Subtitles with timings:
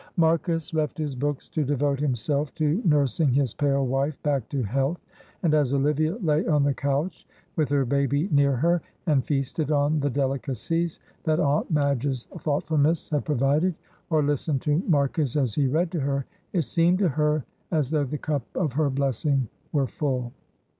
[0.17, 4.99] Marcus left his books to devote himself to nursing his pale wife back to health.
[5.43, 9.99] And as Olivia lay on the couch with her baby near her, and feasted on
[9.99, 13.75] the delicacies that Aunt Madge's thoughtfulness had provided,
[14.09, 18.03] or listened to Marcus as he read to her, it seemed to her, as though
[18.05, 20.33] the cup of her blessing were full.